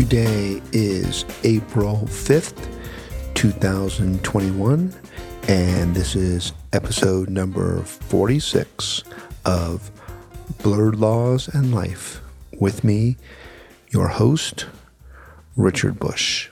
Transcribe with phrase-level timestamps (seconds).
[0.00, 2.66] Today is April 5th,
[3.34, 4.94] 2021,
[5.46, 9.04] and this is episode number 46
[9.44, 9.90] of
[10.62, 12.22] Blurred Laws and Life.
[12.58, 13.18] With me,
[13.90, 14.64] your host,
[15.54, 16.48] Richard Busch.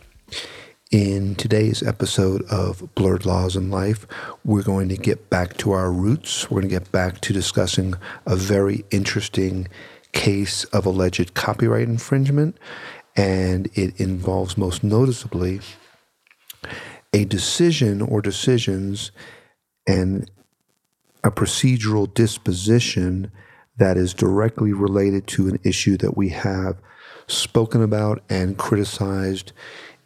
[0.91, 4.07] In today's episode of Blurred Laws and Life,
[4.45, 6.51] we're going to get back to our roots.
[6.51, 7.95] We're going to get back to discussing
[8.27, 9.69] a very interesting
[10.13, 12.59] case of alleged copyright infringement,
[13.19, 15.61] and it involves most noticeably
[17.13, 19.11] a decision or decisions
[19.89, 20.31] and
[21.25, 23.31] a procedural disposition
[23.77, 26.77] that is directly related to an issue that we have
[27.27, 29.53] spoken about and criticized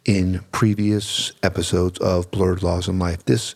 [0.05, 3.25] in previous episodes of Blurred Laws and Life.
[3.25, 3.53] This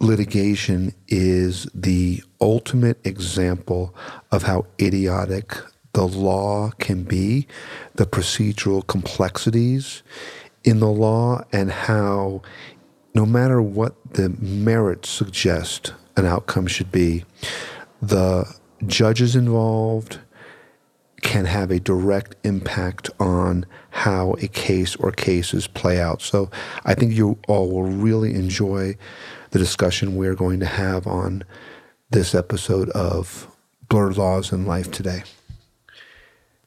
[0.00, 3.94] litigation is the ultimate example
[4.32, 5.56] of how idiotic
[5.96, 7.46] the law can be,
[7.94, 10.02] the procedural complexities
[10.62, 12.42] in the law, and how
[13.14, 17.24] no matter what the merits suggest an outcome should be,
[18.02, 18.44] the
[18.86, 20.18] judges involved,
[21.22, 26.20] can have a direct impact on how a case or cases play out.
[26.20, 26.50] So
[26.84, 28.98] I think you all will really enjoy
[29.52, 31.42] the discussion we're going to have on
[32.10, 33.48] this episode of
[33.88, 35.22] Blurred Laws in Life today.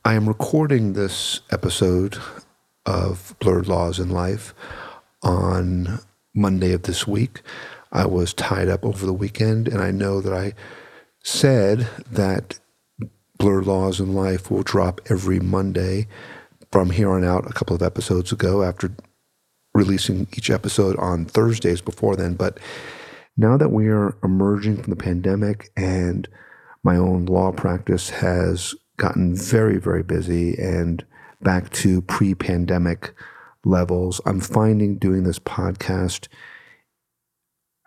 [0.05, 2.17] I am recording this episode
[2.85, 4.53] of Blurred Laws in Life
[5.21, 5.99] on
[6.33, 7.41] Monday of this week.
[7.91, 10.53] I was tied up over the weekend, and I know that I
[11.21, 12.59] said that
[13.37, 16.07] Blurred Laws in Life will drop every Monday
[16.71, 18.95] from here on out a couple of episodes ago after
[19.73, 22.35] releasing each episode on Thursdays before then.
[22.35, 22.57] But
[23.35, 26.25] now that we are emerging from the pandemic and
[26.83, 31.03] my own law practice has gotten very, very busy and
[31.41, 33.13] back to pre pandemic
[33.65, 36.27] levels, I'm finding doing this podcast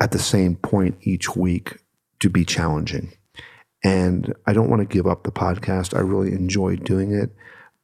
[0.00, 1.78] at the same point each week
[2.18, 3.12] to be challenging.
[3.84, 5.96] And I don't want to give up the podcast.
[5.96, 7.30] I really enjoy doing it,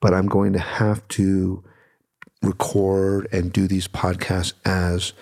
[0.01, 1.63] but I'm going to have to
[2.43, 5.13] record and do these podcasts as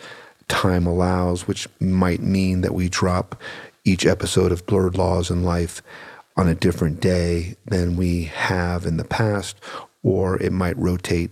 [0.49, 3.41] time allows, which might mean that we drop
[3.85, 5.83] each episode of Blurred Laws in Life
[6.37, 9.57] on a different day than we have in the past,
[10.03, 11.31] or it might rotate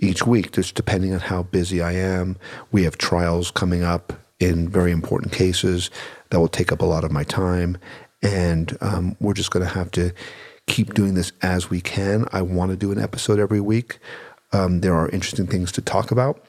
[0.00, 2.36] each week, just depending on how busy I am.
[2.72, 5.90] We have trials coming up in very important cases
[6.30, 7.76] that will take up a lot of my time.
[8.22, 10.12] And um, we're just going to have to
[10.66, 12.26] keep doing this as we can.
[12.32, 13.98] I want to do an episode every week.
[14.52, 16.44] Um, there are interesting things to talk about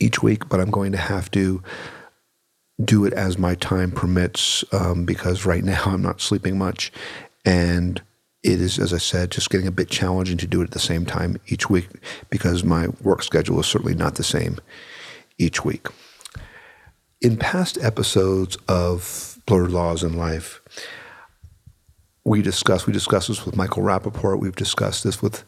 [0.00, 1.62] each week, but I'm going to have to
[2.84, 6.92] do it as my time permits um, because right now I'm not sleeping much.
[7.44, 8.00] And
[8.42, 10.78] it is, as I said, just getting a bit challenging to do it at the
[10.78, 11.88] same time each week
[12.30, 14.58] because my work schedule is certainly not the same
[15.38, 15.88] each week.
[17.20, 20.60] In past episodes of blurred laws in life.
[22.22, 24.38] We discuss we discuss this with Michael Rapaport.
[24.38, 25.42] We've discussed this with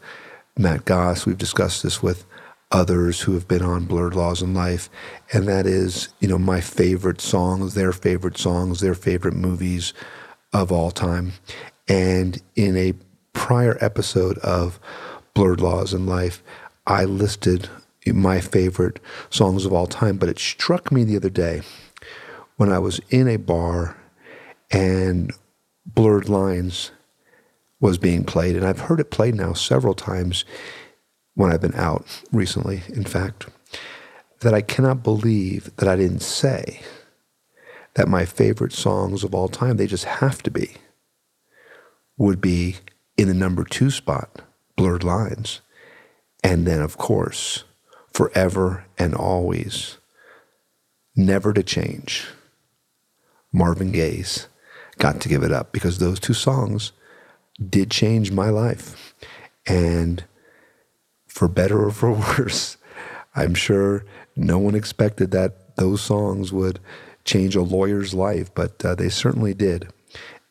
[0.57, 1.27] Matt Goss.
[1.27, 2.25] We've discussed this with
[2.71, 4.89] others who have been on Blurred Laws in Life,
[5.33, 9.93] and that is, you know, my favorite songs, their favorite songs, their favorite movies
[10.53, 11.33] of all time.
[11.87, 12.93] And in a
[13.33, 14.79] prior episode of
[15.33, 16.43] Blurred Laws in Life,
[16.87, 17.69] I listed
[18.07, 18.99] my favorite
[19.29, 21.61] songs of all time, but it struck me the other day
[22.57, 23.97] when I was in a bar
[24.71, 25.33] and
[25.85, 26.91] Blurred Lines
[27.79, 28.55] was being played.
[28.55, 30.45] And I've heard it played now several times
[31.35, 33.47] when I've been out recently, in fact,
[34.41, 36.81] that I cannot believe that I didn't say
[37.93, 40.75] that my favorite songs of all time, they just have to be,
[42.17, 42.77] would be
[43.17, 44.41] in the number two spot,
[44.75, 45.61] Blurred Lines.
[46.43, 47.65] And then, of course,
[48.11, 49.97] Forever and Always,
[51.15, 52.27] Never to Change.
[53.51, 54.47] Marvin Gaye's
[54.97, 56.93] Got to Give It Up because those two songs
[57.69, 59.13] did change my life.
[59.67, 60.23] And
[61.31, 62.77] for better or for worse,
[63.35, 64.05] I'm sure
[64.35, 66.79] no one expected that those songs would
[67.23, 69.87] change a lawyer's life, but uh, they certainly did.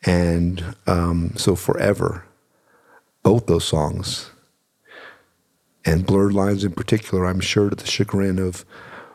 [0.04, 2.24] And um, so, forever,
[3.22, 4.30] both those songs,
[5.84, 8.64] and Blurred Lines in particular, I'm sure to the chagrin of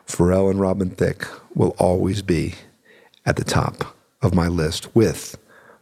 [0.06, 2.54] Pharrell and Robin Thicke, will always be
[3.24, 5.36] at the top of my list with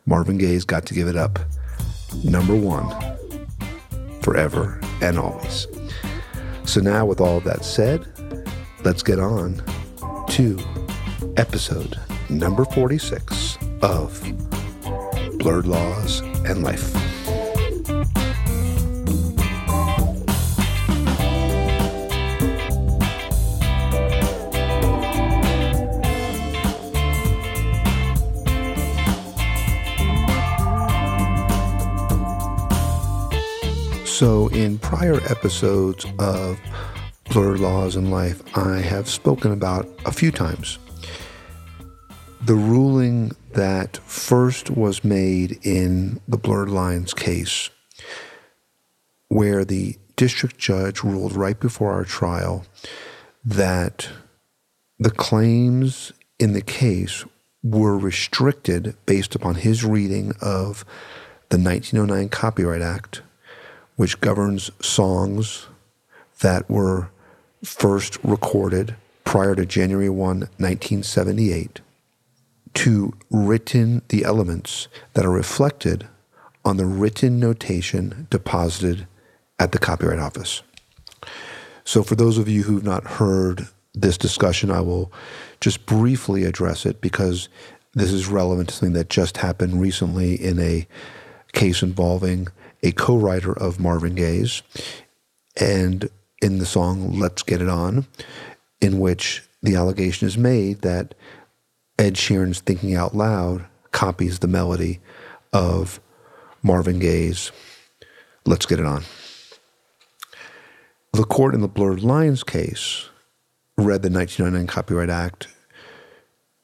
[0.06, 1.38] Marvin Gaye's Got to Give It Up,
[2.22, 2.88] number one,
[4.24, 5.66] forever and always.
[6.64, 8.06] So, now with all that said,
[8.84, 9.62] let's get on
[10.30, 10.58] to
[11.36, 11.98] episode
[12.30, 14.20] number 46 of
[15.38, 17.13] Blurred Laws and Life.
[34.14, 36.60] So, in prior episodes of
[37.30, 40.78] Blurred Laws in Life, I have spoken about a few times
[42.40, 47.70] the ruling that first was made in the Blurred Lines case,
[49.30, 52.64] where the district judge ruled right before our trial
[53.44, 54.08] that
[54.96, 57.24] the claims in the case
[57.64, 60.84] were restricted based upon his reading of
[61.48, 63.22] the 1909 Copyright Act,
[63.96, 65.66] which governs songs
[66.40, 67.10] that were
[67.62, 71.80] first recorded prior to January 1, 1978
[72.74, 76.08] to written the elements that are reflected
[76.64, 79.06] on the written notation deposited
[79.58, 80.62] at the Copyright Office.
[81.84, 85.12] So, for those of you who've not heard this discussion, I will
[85.60, 87.48] just briefly address it because
[87.92, 90.86] this is relevant to something that just happened recently in a
[91.52, 92.48] case involving
[92.84, 94.62] a co writer of Marvin Gaye's
[95.56, 96.08] and
[96.40, 98.06] in the song Let's Get It On,
[98.80, 101.14] in which the allegation is made that
[101.98, 105.00] Ed Sheeran's Thinking Out Loud copies the melody
[105.52, 106.00] of
[106.62, 107.50] Marvin Gaye's
[108.44, 109.02] Let's Get It On.
[111.12, 113.08] The court in the Blurred Lines case
[113.78, 115.48] read the 1999 Copyright Act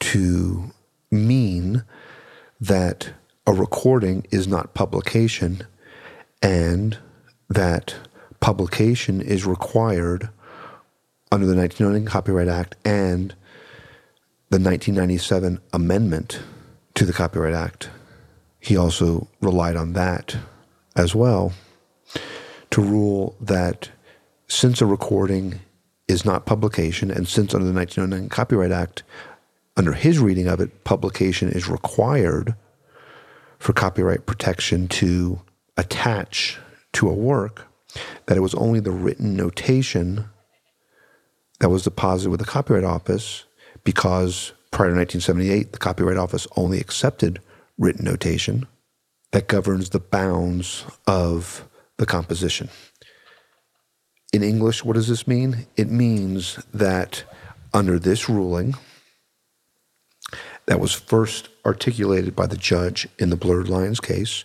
[0.00, 0.72] to
[1.10, 1.84] mean
[2.60, 3.10] that
[3.46, 5.62] a recording is not publication
[6.42, 6.98] and
[7.48, 7.94] that
[8.40, 10.28] publication is required
[11.32, 13.34] under the 1999 Copyright Act and
[14.50, 16.40] the 1997 amendment
[16.94, 17.90] to the Copyright Act.
[18.58, 20.36] He also relied on that
[20.96, 21.52] as well
[22.70, 23.90] to rule that
[24.48, 25.60] since a recording
[26.08, 29.04] is not publication, and since under the 1909 Copyright Act,
[29.76, 32.54] under his reading of it, publication is required
[33.58, 35.40] for copyright protection to
[35.80, 36.58] attach
[36.92, 37.66] to a work,
[38.26, 40.26] that it was only the written notation
[41.58, 43.44] that was deposited with the Copyright Office
[43.82, 47.40] because prior to 1978, the Copyright Office only accepted
[47.78, 48.66] written notation
[49.32, 51.66] that governs the bounds of
[51.96, 52.68] the composition.
[54.32, 55.66] In English, what does this mean?
[55.76, 57.24] It means that
[57.72, 58.74] under this ruling,
[60.66, 64.44] that was first articulated by the judge in the Blurred Lines case,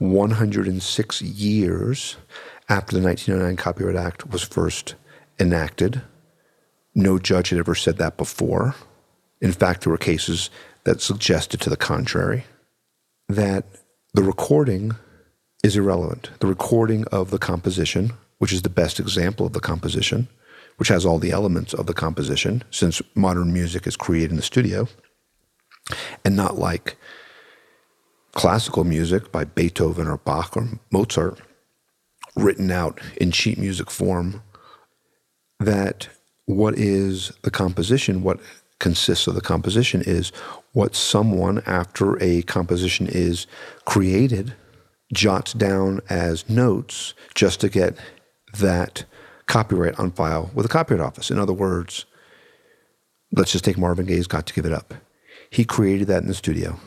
[0.00, 2.16] 106 years
[2.70, 4.94] after the 1909 Copyright Act was first
[5.38, 6.00] enacted.
[6.94, 8.74] No judge had ever said that before.
[9.42, 10.48] In fact, there were cases
[10.84, 12.44] that suggested to the contrary
[13.28, 13.64] that
[14.14, 14.92] the recording
[15.62, 16.30] is irrelevant.
[16.40, 20.28] The recording of the composition, which is the best example of the composition,
[20.78, 24.42] which has all the elements of the composition, since modern music is created in the
[24.42, 24.88] studio,
[26.24, 26.96] and not like
[28.32, 31.40] classical music by Beethoven or Bach or Mozart,
[32.36, 34.42] written out in sheet music form,
[35.58, 36.08] that
[36.46, 38.40] what is the composition, what
[38.78, 40.30] consists of the composition is
[40.72, 43.46] what someone, after a composition is
[43.84, 44.54] created,
[45.12, 47.96] jots down as notes just to get
[48.58, 49.04] that
[49.46, 51.30] copyright on file with the Copyright Office.
[51.30, 52.06] In other words,
[53.32, 54.94] let's just take Marvin Gaye's Got to Give It Up.
[55.50, 56.78] He created that in the studio.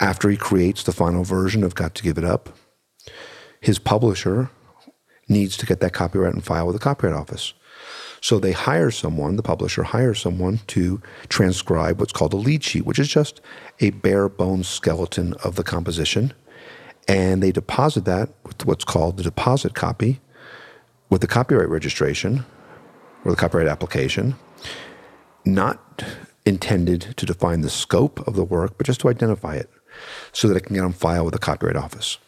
[0.00, 2.56] After he creates the final version of Got to Give It Up,
[3.60, 4.50] his publisher
[5.28, 7.52] needs to get that copyright and file with the Copyright Office.
[8.20, 12.86] So they hire someone, the publisher hires someone to transcribe what's called a lead sheet,
[12.86, 13.40] which is just
[13.80, 16.32] a bare bones skeleton of the composition.
[17.06, 20.20] And they deposit that with what's called the deposit copy
[21.10, 22.44] with the copyright registration
[23.24, 24.34] or the copyright application,
[25.44, 26.04] not
[26.44, 29.70] intended to define the scope of the work, but just to identify it
[30.32, 32.18] so that it can get on file with the Copyright Office.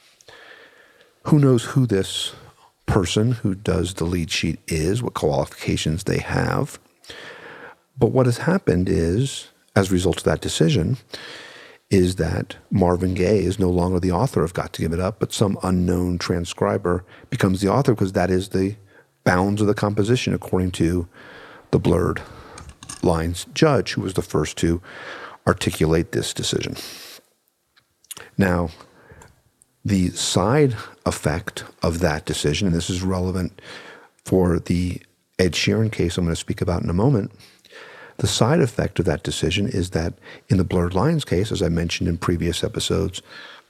[1.24, 2.34] Who knows who this
[2.86, 6.78] person who does the lead sheet is, what qualifications they have.
[7.96, 10.96] But what has happened is, as a result of that decision,
[11.90, 15.18] is that Marvin Gaye is no longer the author of Got to Give It Up,
[15.20, 18.76] but some unknown transcriber becomes the author because that is the
[19.24, 21.08] bounds of the composition according to
[21.72, 22.22] the blurred
[23.02, 24.80] lines judge, who was the first to
[25.46, 26.76] articulate this decision.
[28.40, 28.70] Now,
[29.84, 33.60] the side effect of that decision, and this is relevant
[34.24, 35.02] for the
[35.38, 37.32] Ed Sheeran case I'm going to speak about in a moment.
[38.16, 40.14] The side effect of that decision is that
[40.48, 43.20] in the Blurred Lines case, as I mentioned in previous episodes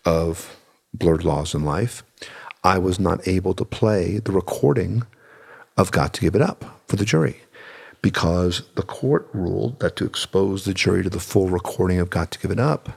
[0.05, 0.57] of
[0.95, 2.05] Blurred Laws in Life,
[2.63, 5.03] I was not able to play the recording
[5.77, 7.41] of Got to Give It Up for the jury
[8.03, 12.31] because the court ruled that to expose the jury to the full recording of Got
[12.31, 12.91] to Give It Up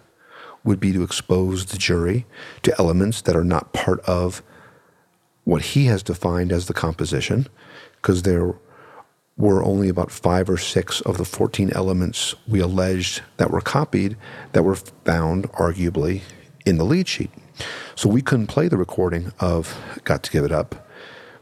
[0.63, 2.25] would be to expose the jury
[2.61, 4.41] to elements that are not part of
[5.43, 7.47] what he has defined as the composition,
[7.95, 8.55] because there
[9.35, 14.15] were only about five or six of the 14 elements we alleged that were copied
[14.53, 16.21] that were found, arguably,
[16.65, 17.31] in the lead sheet.
[17.95, 20.87] So we couldn't play the recording of Got to Give It Up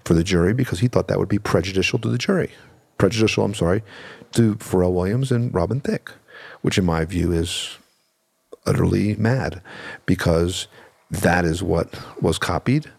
[0.04, 2.52] for the jury because he thought that would be prejudicial to the jury.
[2.98, 3.84] Prejudicial, I'm sorry,
[4.34, 6.14] to Pharrell Williams and Robin Thicke,
[6.62, 7.78] which in my view is
[8.72, 9.62] utterly mad
[10.06, 10.68] because
[11.10, 12.90] that is what was copied.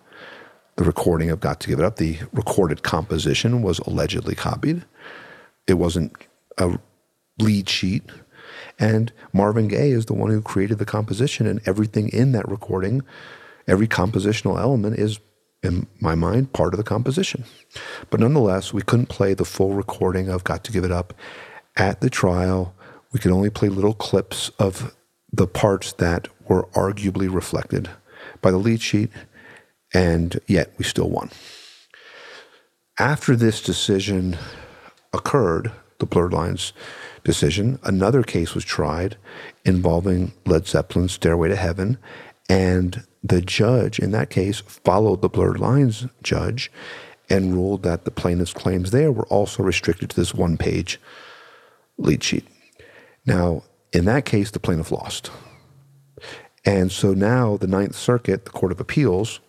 [0.76, 4.84] The recording of Got to Give It Up, the recorded composition was allegedly copied.
[5.66, 6.12] It wasn't
[6.58, 6.78] a
[7.38, 8.02] lead sheet.
[8.78, 13.02] And Marvin Gaye is the one who created the composition, and everything in that recording,
[13.66, 15.18] every compositional element is,
[15.62, 17.44] in my mind, part of the composition.
[18.10, 21.14] But nonetheless, we couldn't play the full recording of Got to Give It Up
[21.76, 22.74] at the trial.
[23.12, 24.94] We could only play little clips of
[25.32, 27.88] the parts that were arguably reflected
[28.40, 29.10] by the lead sheet,
[29.94, 31.30] and yet we still won.
[32.98, 34.36] After this decision
[35.12, 36.72] occurred, the Blurred Lines
[37.24, 39.16] decision, another case was tried
[39.64, 41.96] involving Led Zeppelin's Stairway to Heaven,
[42.48, 46.70] and the judge in that case followed the Blurred Lines judge
[47.30, 51.00] and ruled that the plaintiff's claims there were also restricted to this one page
[51.96, 52.46] lead sheet.
[53.24, 53.62] Now,
[53.92, 55.30] in that case, the plaintiff lost.
[56.64, 59.40] And so now the Ninth Circuit, the Court of Appeals,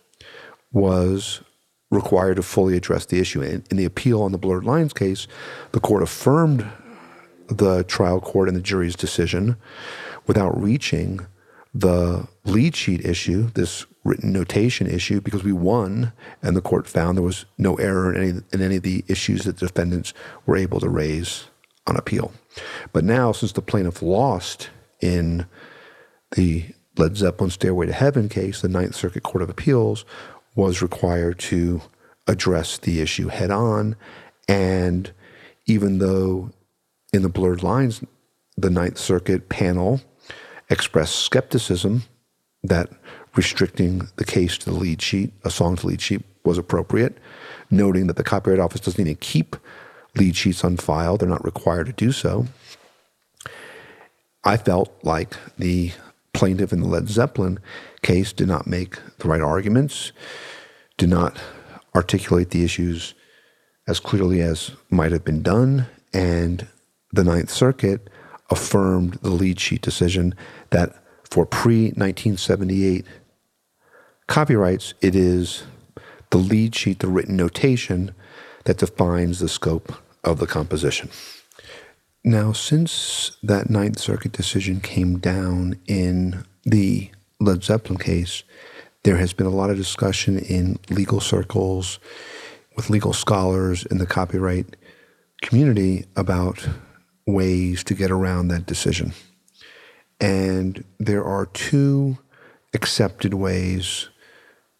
[0.72, 1.40] was
[1.90, 3.40] required to fully address the issue.
[3.40, 5.26] In, in, the appeal on the blurred lines case,
[5.72, 6.66] the court affirmed
[7.46, 9.56] the trial court and the jury's decision
[10.26, 11.26] without reaching
[11.72, 17.16] the lead sheet issue, this written notation issue, because we won, and the court found
[17.16, 20.12] there was no error in any, in any of the issues that the defendants
[20.46, 21.46] were able to raise
[21.86, 22.32] on appeal.
[22.92, 25.46] But now, since the plaintiff lost in
[26.34, 30.04] the Led Zeppelin Stairway to Heaven case, the Ninth Circuit Court of Appeals
[30.54, 31.82] was required to
[32.26, 33.96] address the issue head on.
[34.48, 35.12] And
[35.66, 36.50] even though
[37.12, 38.02] in the blurred lines,
[38.56, 40.00] the Ninth Circuit panel
[40.70, 42.04] expressed skepticism
[42.62, 42.88] that
[43.36, 47.18] restricting the case to the lead sheet, a song to lead sheet, was appropriate,
[47.70, 49.56] noting that the Copyright Office doesn't even keep
[50.16, 51.16] lead sheets on file.
[51.16, 52.46] They're not required to do so.
[54.44, 55.92] I felt like the
[56.32, 57.58] plaintiff in the Led Zeppelin
[58.02, 60.12] case did not make the right arguments,
[60.98, 61.38] did not
[61.94, 63.14] articulate the issues
[63.86, 66.66] as clearly as might have been done, and
[67.12, 68.08] the Ninth Circuit
[68.50, 70.34] affirmed the lead sheet decision
[70.70, 70.94] that
[71.30, 73.06] for pre 1978
[74.26, 75.64] copyrights, it is
[76.30, 78.14] the lead sheet, the written notation,
[78.64, 79.92] that defines the scope
[80.22, 81.10] of the composition.
[82.24, 88.42] Now, since that Ninth Circuit decision came down in the Led Zeppelin case,
[89.02, 91.98] there has been a lot of discussion in legal circles
[92.76, 94.76] with legal scholars in the copyright
[95.42, 96.66] community about
[97.26, 99.12] ways to get around that decision.
[100.18, 102.16] And there are two
[102.72, 104.08] accepted ways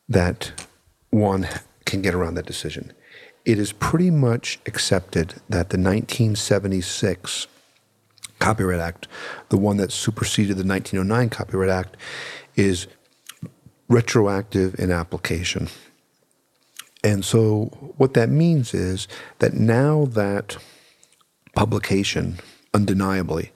[0.08, 0.52] that
[1.10, 1.46] one
[1.84, 2.92] can get around that decision
[3.44, 7.46] it is pretty much accepted that the 1976
[8.38, 9.08] Copyright Act,
[9.48, 11.96] the one that superseded the 1909 Copyright Act,
[12.56, 12.86] is
[13.88, 15.68] retroactive in application.
[17.02, 19.06] And so, what that means is
[19.38, 20.56] that now that
[21.54, 22.38] publication,
[22.72, 23.52] undeniably,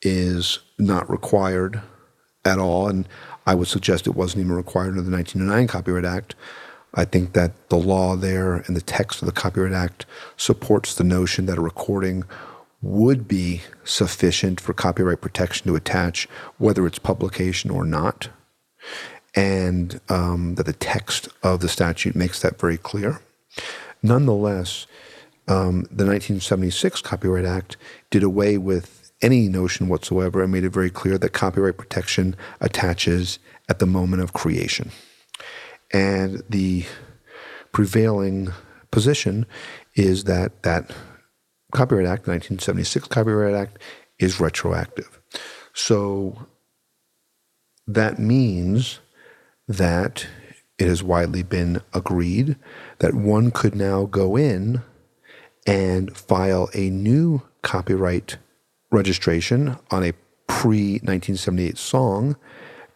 [0.00, 1.82] is not required
[2.44, 3.08] at all, and
[3.46, 6.36] I would suggest it wasn't even required under the 1909 Copyright Act,
[6.94, 11.04] I think that the law there and the text of the Copyright Act supports the
[11.04, 12.24] notion that a recording
[12.80, 16.28] would be sufficient for copyright protection to attach,
[16.58, 18.28] whether it's publication or not,
[19.34, 23.20] and um, that the text of the statute makes that very clear.
[24.02, 24.86] Nonetheless,
[25.48, 27.76] um, the 1976 Copyright Act
[28.10, 33.38] did away with any notion whatsoever and made it very clear that copyright protection attaches
[33.68, 34.90] at the moment of creation.
[35.92, 36.84] And the
[37.72, 38.52] prevailing
[38.90, 39.46] position
[39.94, 40.90] is that that
[41.72, 43.78] Copyright Act, 1976 Copyright Act,
[44.18, 45.20] is retroactive.
[45.74, 46.46] So
[47.86, 49.00] that means
[49.66, 50.26] that
[50.78, 52.56] it has widely been agreed
[52.98, 54.82] that one could now go in
[55.66, 58.38] and file a new copyright
[58.90, 60.12] registration on a
[60.46, 62.36] pre 1978 song,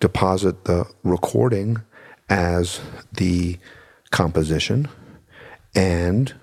[0.00, 1.82] deposit the recording
[2.32, 2.80] as
[3.12, 3.58] the
[4.10, 4.88] composition
[5.74, 6.34] and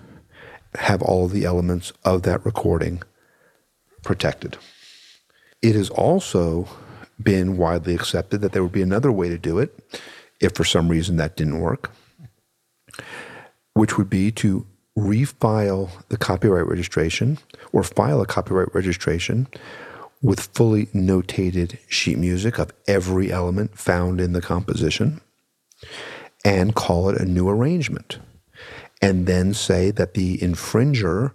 [0.76, 3.02] have all the elements of that recording
[4.04, 4.56] protected.
[5.64, 6.68] It has also
[7.22, 10.00] been widely accepted that there would be another way to do it
[10.40, 11.92] if for some reason that didn't work.
[13.74, 14.66] which would be to
[14.98, 17.38] refile the copyright registration
[17.72, 19.48] or file a copyright registration
[20.22, 25.22] with fully notated sheet music of every element found in the composition
[26.44, 28.20] and call it a new arrangement.
[29.02, 31.34] And then say that the infringer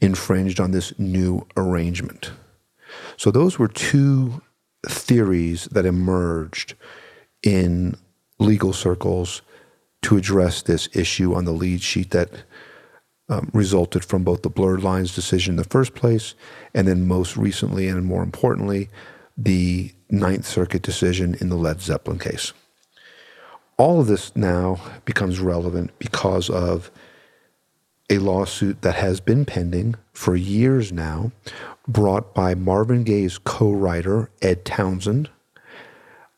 [0.00, 2.32] infringed on this new arrangement.
[3.16, 4.42] So those were two
[4.88, 6.74] theories that emerged
[7.42, 7.96] in
[8.38, 9.42] legal circles
[10.02, 12.30] to address this issue on the lead sheet that
[13.28, 16.34] um, resulted from both the blurred lines decision in the first place,
[16.74, 18.88] and then most recently and more importantly,
[19.36, 22.52] the Ninth Circuit decision in the Led Zeppelin case.
[23.80, 26.90] All of this now becomes relevant because of
[28.10, 31.32] a lawsuit that has been pending for years now,
[31.88, 35.30] brought by Marvin Gaye's co writer, Ed Townsend,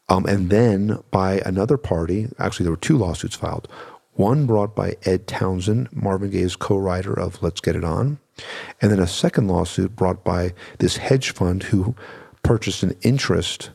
[0.08, 2.28] um, and then by another party.
[2.38, 3.66] Actually, there were two lawsuits filed.
[4.12, 8.20] One brought by Ed Townsend, Marvin Gaye's co writer of Let's Get It On,
[8.80, 11.96] and then a second lawsuit brought by this hedge fund who
[12.44, 13.70] purchased an interest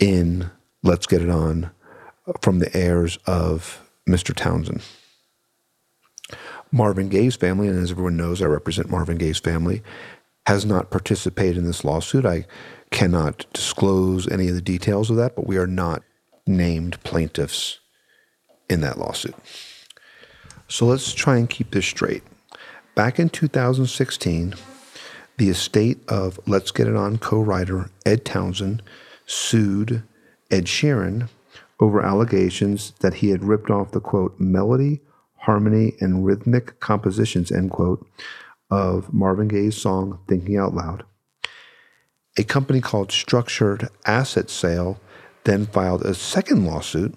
[0.00, 0.50] in
[0.82, 1.70] Let's Get It On
[2.40, 4.34] from the heirs of Mr.
[4.34, 4.82] Townsend.
[6.70, 9.82] Marvin Gaye's family, and as everyone knows, I represent Marvin Gaye's family,
[10.46, 12.26] has not participated in this lawsuit.
[12.26, 12.46] I
[12.90, 16.02] cannot disclose any of the details of that, but we are not
[16.46, 17.80] named plaintiffs
[18.68, 19.34] in that lawsuit.
[20.68, 22.22] So let's try and keep this straight.
[22.94, 24.54] Back in 2016,
[25.38, 28.82] the estate of Let's Get It On co writer Ed Townsend
[29.24, 30.02] sued
[30.50, 31.28] Ed Sheeran
[31.80, 35.00] over allegations that he had ripped off the quote melody
[35.38, 38.06] harmony, and rhythmic compositions, end quote,
[38.70, 41.04] of Marvin Gaye's song Thinking Out Loud.
[42.36, 45.00] A company called Structured Asset Sale
[45.44, 47.14] then filed a second lawsuit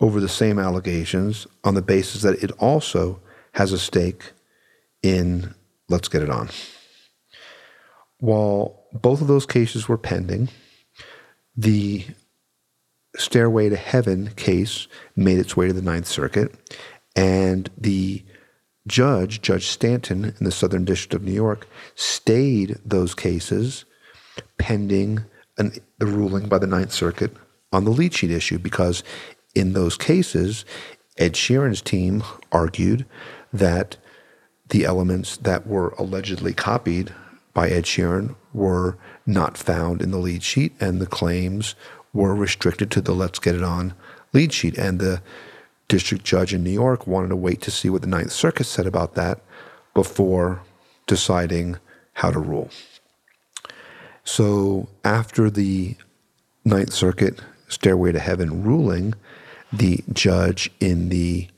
[0.00, 3.20] over the same allegations on the basis that it also
[3.52, 4.32] has a stake
[5.02, 5.54] in
[5.88, 6.48] Let's Get It On.
[8.18, 10.48] While both of those cases were pending,
[11.56, 12.04] the
[13.16, 16.54] Stairway to Heaven case made its way to the Ninth Circuit,
[17.14, 18.24] and the
[18.86, 23.84] judge, Judge Stanton in the Southern District of New York, stayed those cases
[24.58, 25.24] pending
[25.58, 27.32] an, the ruling by the Ninth Circuit
[27.72, 29.02] on the lead sheet issue because
[29.54, 30.64] in those cases,
[31.16, 33.06] Ed Sheeran's team argued
[33.52, 33.96] that
[34.68, 37.14] the elements that were allegedly copied
[37.52, 41.76] by Ed Sheeran were not found in the lead sheet, and the claims
[42.14, 43.92] were restricted to the Let's Get It On
[44.32, 44.78] lead sheet.
[44.78, 45.20] And the
[45.88, 48.86] district judge in New York wanted to wait to see what the Ninth Circuit said
[48.86, 49.40] about that
[49.92, 50.62] before
[51.06, 51.76] deciding
[52.14, 52.70] how to rule.
[54.24, 55.96] So after the
[56.64, 59.14] Ninth Circuit Stairway to Heaven ruling,
[59.72, 61.48] the judge in the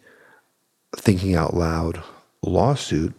[0.97, 2.03] Thinking Out Loud
[2.43, 3.15] lawsuit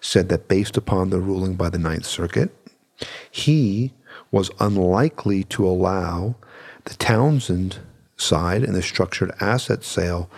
[0.00, 2.50] said that based upon the ruling by the Ninth Circuit,
[3.30, 3.92] he
[4.30, 6.34] was unlikely to allow
[6.84, 7.78] the Townsend
[8.16, 10.30] side and the structured asset sale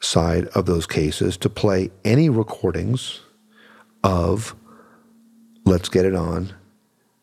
[0.00, 3.20] side of those cases to play any recordings
[4.02, 4.54] of
[5.64, 6.52] let's get it on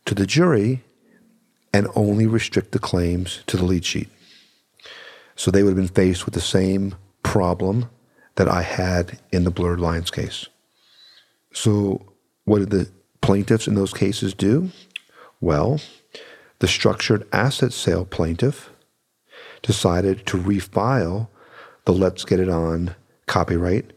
[0.06, 0.84] to the jury
[1.73, 4.10] and only restrict the claims to the lead sheet.
[5.36, 7.89] So they would have been faced with the same problem
[8.36, 10.47] that I had in the blurred lines case.
[11.54, 12.01] So,
[12.45, 12.89] what did the
[13.21, 14.71] plaintiffs in those cases do?
[15.39, 15.80] Well,
[16.62, 18.69] the structured asset sale plaintiff
[19.63, 21.28] decided to refile
[21.86, 22.93] the Let's Get It On
[23.26, 23.91] copyright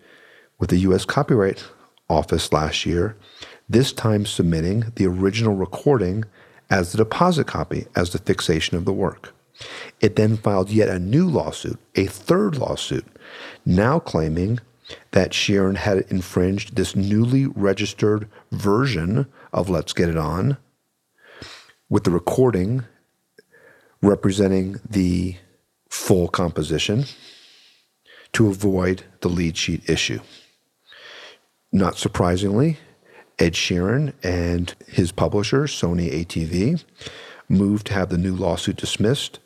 [0.58, 1.04] with the U.S.
[1.04, 1.62] Copyright
[2.08, 3.16] Office last year,
[3.68, 6.24] this time submitting the original recording
[6.70, 9.34] as the deposit copy as the fixation of the work.
[10.00, 13.04] It then filed yet a new lawsuit, a third lawsuit,
[13.66, 14.58] now claiming
[15.10, 20.56] that Sheeran had infringed this newly registered version of Let's Get It On
[21.88, 22.84] with the recording
[24.02, 25.36] representing the
[25.88, 27.04] full composition
[28.32, 30.20] to avoid the lead sheet issue.
[31.72, 32.78] Not surprisingly,
[33.38, 36.84] Ed Sheeran and his publisher, Sony ATV,
[37.48, 39.40] moved to have the new lawsuit dismissed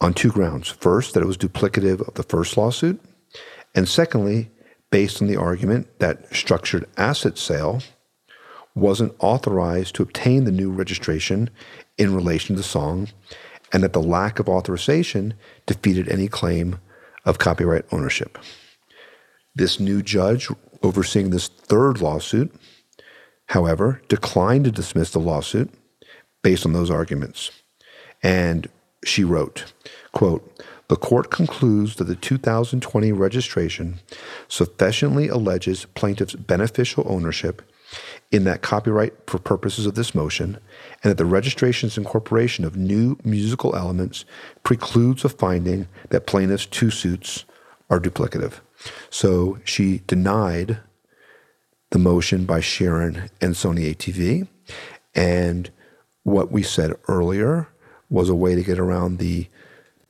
[0.00, 0.68] on two grounds.
[0.68, 3.00] First, that it was duplicative of the first lawsuit,
[3.74, 4.50] and secondly,
[4.90, 7.82] based on the argument that structured asset sale
[8.78, 11.50] wasn't authorized to obtain the new registration
[11.96, 13.08] in relation to the song
[13.72, 15.34] and that the lack of authorization
[15.66, 16.78] defeated any claim
[17.24, 18.38] of copyright ownership.
[19.54, 20.48] This new judge
[20.82, 22.54] overseeing this third lawsuit,
[23.46, 25.72] however, declined to dismiss the lawsuit
[26.42, 27.50] based on those arguments.
[28.22, 28.68] And
[29.04, 29.72] she wrote,
[30.12, 33.98] quote, the court concludes that the 2020 registration
[34.48, 37.62] sufficiently alleges plaintiff's beneficial ownership
[38.30, 40.58] in that copyright for purposes of this motion,
[41.02, 44.24] and that the registration's incorporation of new musical elements
[44.62, 47.44] precludes a finding that plaintiff's two suits
[47.88, 48.60] are duplicative.
[49.10, 50.78] So she denied
[51.90, 54.46] the motion by Sheeran and Sony ATV.
[55.14, 55.70] And
[56.22, 57.68] what we said earlier
[58.10, 59.48] was a way to get around the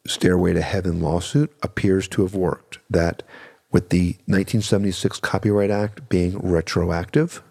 [0.07, 2.78] Stairway to Heaven lawsuit appears to have worked.
[2.90, 3.22] That
[3.70, 7.42] with the 1976 Copyright Act being retroactive,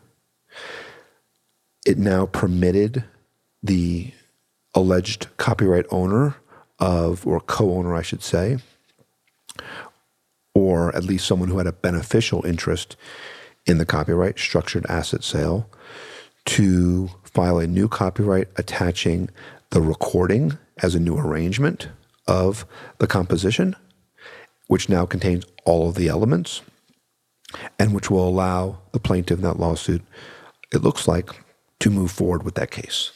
[1.85, 3.03] it now permitted
[3.63, 4.11] the
[4.73, 6.35] alleged copyright owner
[6.79, 8.57] of, or co owner, I should say,
[10.53, 12.95] or at least someone who had a beneficial interest
[13.65, 15.69] in the copyright structured asset sale,
[16.45, 19.29] to file a new copyright attaching
[19.71, 21.89] the recording as a new arrangement
[22.27, 22.65] of
[22.99, 23.75] the composition,
[24.67, 26.61] which now contains all of the elements
[27.79, 30.01] and which will allow the plaintiff in that lawsuit,
[30.73, 31.29] it looks like,
[31.79, 33.11] to move forward with that case.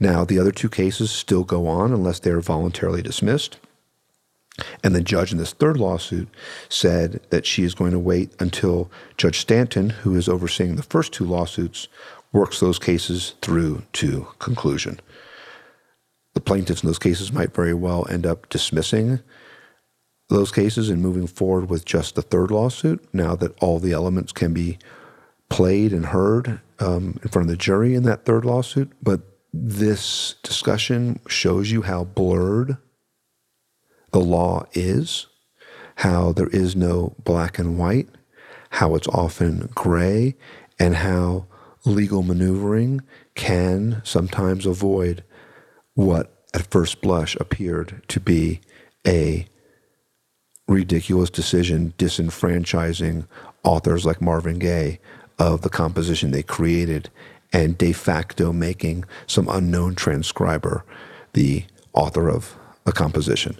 [0.00, 3.58] Now, the other two cases still go on unless they're voluntarily dismissed.
[4.82, 6.28] And the judge in this third lawsuit
[6.68, 11.12] said that she is going to wait until Judge Stanton, who is overseeing the first
[11.12, 11.88] two lawsuits,
[12.32, 15.00] works those cases through to conclusion.
[16.34, 19.20] The plaintiffs in those cases might very well end up dismissing
[20.28, 24.30] those cases and moving forward with just the third lawsuit now that all the elements
[24.32, 24.78] can be
[25.48, 28.90] played and heard um, in front of the jury in that third lawsuit.
[29.02, 29.20] But
[29.52, 32.76] this discussion shows you how blurred
[34.12, 35.26] the law is,
[35.96, 38.08] how there is no black and white,
[38.70, 40.36] how it's often gray,
[40.78, 41.46] and how
[41.84, 43.00] legal maneuvering
[43.34, 45.24] can sometimes avoid
[45.94, 48.60] what at first blush appeared to be
[49.06, 49.46] a
[50.66, 53.26] ridiculous decision disenfranchising
[53.64, 55.00] authors like Marvin Gaye
[55.38, 57.10] of the composition they created
[57.52, 60.84] and de facto making some unknown transcriber
[61.32, 63.58] the author of the composition.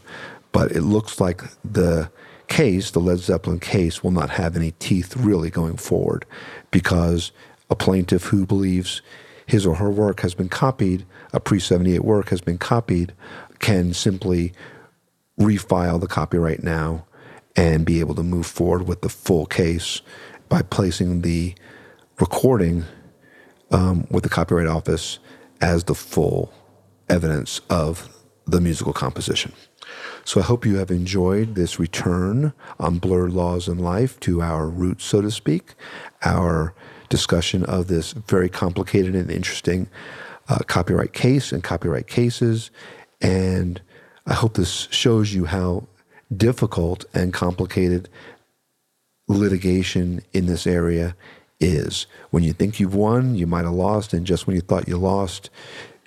[0.52, 2.10] But it looks like the
[2.48, 6.24] case, the Led Zeppelin case, will not have any teeth really going forward
[6.70, 7.30] because
[7.70, 9.02] a plaintiff who believes
[9.46, 13.14] his or her work has been copied, a pre 78 work has been copied,
[13.58, 14.52] can simply
[15.38, 17.04] refile the copyright now
[17.56, 20.02] and be able to move forward with the full case
[20.48, 21.54] by placing the
[22.20, 22.84] recording
[23.70, 25.18] um, with the Copyright Office
[25.60, 26.52] as the full
[27.08, 28.08] evidence of
[28.46, 29.52] the musical composition.
[30.24, 34.66] So I hope you have enjoyed this return on blurred laws in life to our
[34.66, 35.74] roots, so to speak,
[36.24, 36.74] our
[37.08, 39.88] discussion of this very complicated and interesting
[40.48, 42.70] uh, copyright case and copyright cases.
[43.20, 43.80] And
[44.26, 45.86] I hope this shows you how
[46.36, 48.08] difficult and complicated
[49.28, 51.14] litigation in this area
[51.60, 52.06] is.
[52.30, 54.96] When you think you've won, you might have lost, and just when you thought you
[54.96, 55.50] lost,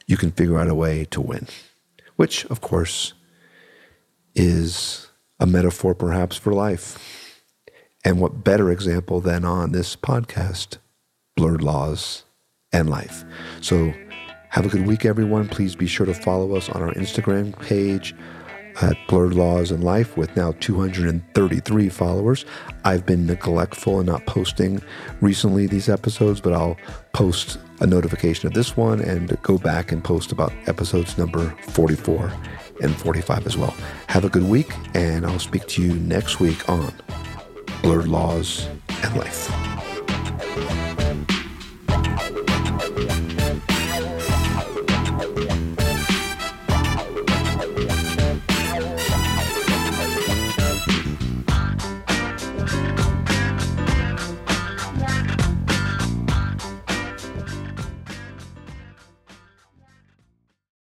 [0.07, 1.47] you can figure out a way to win,
[2.15, 3.13] which, of course,
[4.35, 5.07] is
[5.39, 7.41] a metaphor perhaps for life.
[8.03, 10.77] And what better example than on this podcast,
[11.35, 12.23] Blurred Laws
[12.73, 13.23] and Life.
[13.61, 13.93] So,
[14.49, 15.47] have a good week, everyone.
[15.47, 18.13] Please be sure to follow us on our Instagram page
[18.81, 22.45] at Blurred Laws and Life with now 233 followers.
[22.85, 24.81] I've been neglectful and not posting
[25.19, 26.77] recently these episodes, but I'll
[27.13, 32.31] post a notification of this one and go back and post about episodes number 44
[32.81, 33.75] and 45 as well.
[34.07, 36.93] Have a good week, and I'll speak to you next week on
[37.81, 38.67] Blurred Laws
[39.03, 39.80] and Life.